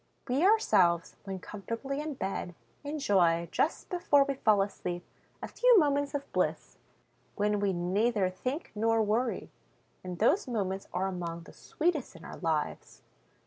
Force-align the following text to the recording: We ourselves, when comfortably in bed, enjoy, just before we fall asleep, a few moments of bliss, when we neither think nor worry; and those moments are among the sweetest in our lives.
We 0.27 0.43
ourselves, 0.43 1.15
when 1.25 1.37
comfortably 1.37 2.01
in 2.01 2.15
bed, 2.15 2.55
enjoy, 2.83 3.47
just 3.51 3.87
before 3.91 4.23
we 4.23 4.33
fall 4.33 4.63
asleep, 4.63 5.05
a 5.43 5.47
few 5.47 5.77
moments 5.77 6.15
of 6.15 6.33
bliss, 6.33 6.79
when 7.35 7.59
we 7.59 7.71
neither 7.71 8.27
think 8.31 8.71
nor 8.73 9.03
worry; 9.03 9.51
and 10.03 10.17
those 10.17 10.47
moments 10.47 10.87
are 10.91 11.05
among 11.05 11.43
the 11.43 11.53
sweetest 11.53 12.15
in 12.15 12.25
our 12.25 12.37
lives. 12.37 13.03